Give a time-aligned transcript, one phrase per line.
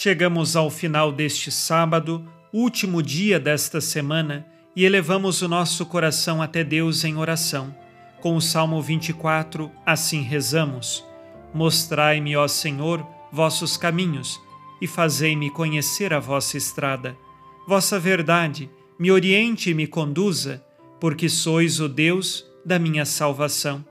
[0.00, 6.62] Chegamos ao final deste sábado, último dia desta semana, e elevamos o nosso coração até
[6.62, 7.74] Deus em oração.
[8.20, 11.04] Com o Salmo 24, assim rezamos:
[11.52, 14.40] Mostrai-me, ó Senhor, vossos caminhos,
[14.80, 17.18] e fazei-me conhecer a vossa estrada.
[17.66, 20.64] Vossa verdade me oriente e me conduza,
[21.00, 23.84] porque sois o Deus da minha salvação.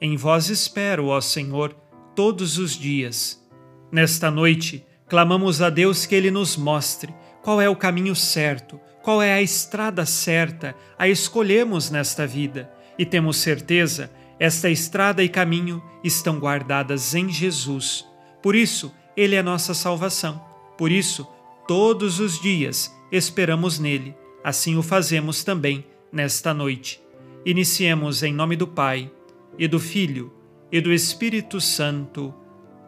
[0.00, 1.76] Em vós espero, ó Senhor,
[2.16, 3.46] todos os dias.
[3.92, 9.20] Nesta noite, clamamos a Deus que Ele nos mostre qual é o caminho certo, qual
[9.20, 15.82] é a estrada certa a escolhemos nesta vida, e temos certeza, esta estrada e caminho
[16.04, 18.06] estão guardadas em Jesus.
[18.40, 20.40] Por isso, Ele é nossa salvação.
[20.78, 21.26] Por isso,
[21.66, 24.14] todos os dias esperamos nele.
[24.44, 27.02] Assim o fazemos também nesta noite.
[27.44, 29.10] Iniciemos em nome do Pai,
[29.58, 30.32] e do Filho,
[30.70, 32.32] e do Espírito Santo.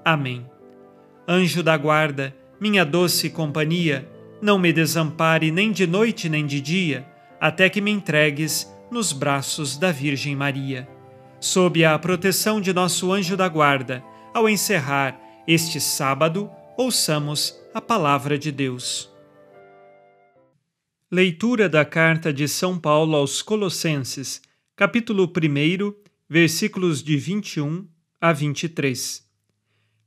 [0.05, 0.52] Amém.
[1.27, 4.09] Anjo da guarda, minha doce companhia,
[4.41, 7.07] não me desampare nem de noite nem de dia,
[7.41, 10.89] até que me entregues nos braços da Virgem Maria.
[11.41, 14.03] Sob a proteção de nosso anjo da guarda,
[14.35, 19.09] ao encerrar este sábado, ouçamos a palavra de Deus.
[21.11, 24.43] Leitura da carta de São Paulo aos Colossenses,
[24.75, 25.95] capítulo 1,
[26.29, 27.87] versículos de 21
[28.21, 29.32] a 23.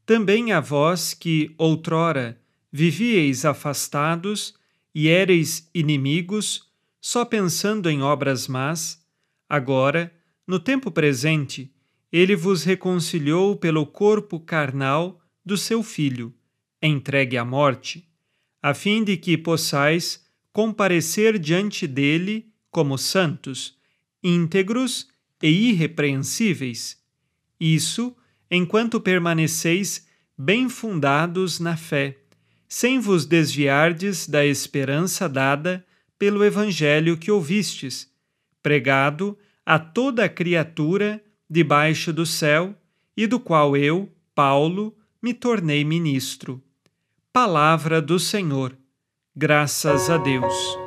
[0.05, 2.39] Também a vós que, outrora,
[2.71, 4.53] vivieis afastados
[4.93, 6.69] e éreis inimigos,
[7.01, 9.03] só pensando em obras más,
[9.49, 10.13] agora,
[10.45, 11.73] no tempo presente,
[12.11, 16.33] ele vos reconciliou pelo corpo carnal do seu Filho,
[16.81, 18.07] entregue à morte,
[18.61, 23.77] a fim de que possais comparecer diante dele como santos,
[24.23, 25.07] íntegros
[25.41, 26.97] e irrepreensíveis.
[27.59, 28.15] Isso
[28.55, 30.07] enquanto permaneceis
[30.37, 32.17] bem fundados na fé,
[32.67, 35.85] sem vos desviardes da esperança dada
[36.17, 38.09] pelo Evangelho que ouvistes,
[38.63, 42.75] pregado a toda criatura debaixo do céu,
[43.17, 46.61] e do qual eu, Paulo, me tornei ministro.
[47.31, 48.75] Palavra do Senhor.
[49.35, 50.77] Graças a Deus.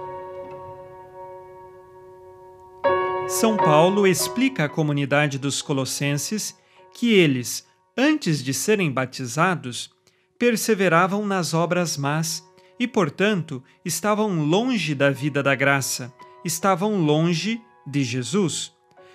[3.28, 6.57] São Paulo explica à comunidade dos Colossenses
[6.98, 7.64] que eles,
[7.96, 9.88] antes de serem batizados,
[10.36, 12.44] perseveravam nas obras más
[12.76, 16.12] e, portanto, estavam longe da vida da graça,
[16.44, 18.72] estavam longe de Jesus.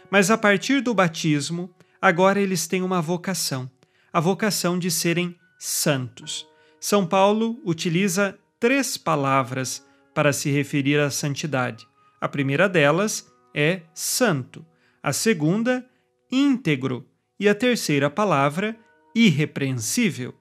[0.10, 1.70] Mas a partir do batismo,
[2.02, 3.70] agora eles têm uma vocação,
[4.14, 6.48] a vocação de serem santos.
[6.80, 11.86] São Paulo utiliza três palavras para se referir à santidade.
[12.22, 14.66] A primeira delas é santo,
[15.02, 15.86] a segunda,
[16.32, 17.06] íntegro
[17.44, 18.74] e a terceira palavra,
[19.14, 20.34] irrepreensível.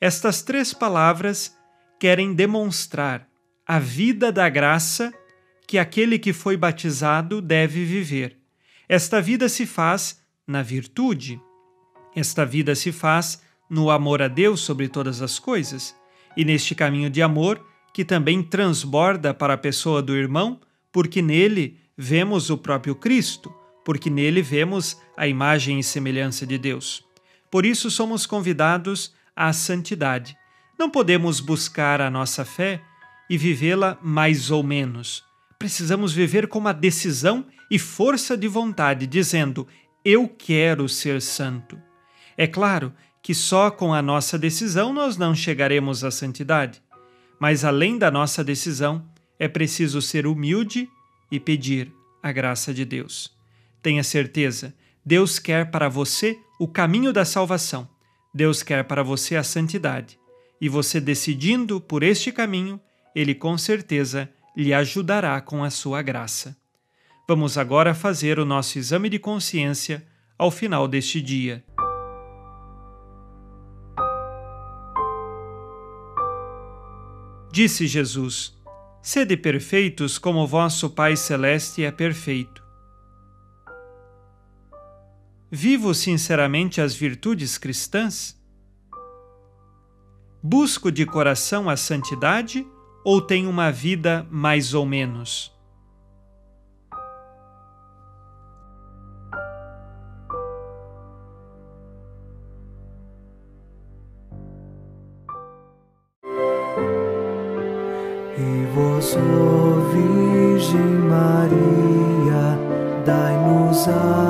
[0.00, 1.52] Estas três palavras
[1.98, 3.28] querem demonstrar
[3.66, 5.12] a vida da graça
[5.66, 8.38] que aquele que foi batizado deve viver.
[8.88, 11.40] Esta vida se faz na virtude,
[12.14, 15.96] esta vida se faz no amor a Deus sobre todas as coisas
[16.36, 20.60] e neste caminho de amor que também transborda para a pessoa do irmão,
[20.92, 23.52] porque nele vemos o próprio Cristo,
[23.84, 27.04] porque nele vemos a imagem e semelhança de Deus.
[27.50, 30.36] Por isso somos convidados à santidade.
[30.78, 32.82] Não podemos buscar a nossa fé
[33.28, 35.24] e vivê-la mais ou menos.
[35.58, 39.66] Precisamos viver com uma decisão e força de vontade, dizendo:
[40.04, 41.78] Eu quero ser santo.
[42.36, 46.82] É claro que só com a nossa decisão nós não chegaremos à santidade.
[47.38, 49.04] Mas além da nossa decisão,
[49.38, 50.88] é preciso ser humilde
[51.30, 53.39] e pedir a graça de Deus.
[53.82, 54.74] Tenha certeza,
[55.04, 57.88] Deus quer para você o caminho da salvação.
[58.34, 60.18] Deus quer para você a santidade.
[60.60, 62.78] E você decidindo por este caminho,
[63.14, 66.56] ele com certeza lhe ajudará com a sua graça.
[67.26, 70.04] Vamos agora fazer o nosso exame de consciência
[70.36, 71.64] ao final deste dia.
[77.52, 78.54] Disse Jesus:
[79.02, 82.59] Sede perfeitos como vosso Pai Celeste é perfeito.
[85.52, 88.40] Vivo sinceramente as virtudes cristãs?
[90.40, 92.64] Busco de coração a santidade
[93.04, 95.52] ou tem uma vida mais ou menos?
[108.38, 112.56] E vós, ó Virgem Maria,
[113.04, 114.29] dai-nos a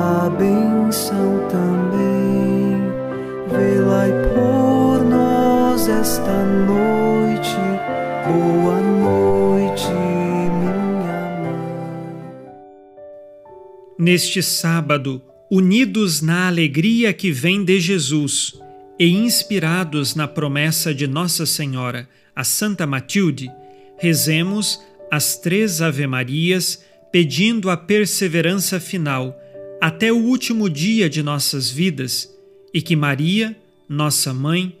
[6.01, 7.55] esta noite.
[8.25, 10.75] Boa noite, minha
[11.39, 11.61] mãe.
[13.99, 18.59] Neste sábado, unidos na alegria que vem de Jesus
[18.97, 23.51] e inspirados na promessa de Nossa Senhora, a Santa Matilde,
[23.99, 24.81] rezemos
[25.11, 29.37] as três Ave-Marias pedindo a perseverança final
[29.79, 32.27] até o último dia de nossas vidas
[32.73, 33.55] e que Maria,
[33.87, 34.80] nossa mãe,